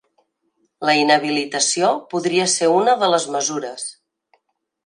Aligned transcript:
La 0.89 0.95
inhabilitació 0.99 1.91
podria 2.15 2.49
ser 2.57 2.71
una 2.79 2.99
de 3.05 3.11
les 3.15 3.29
mesures 3.37 3.89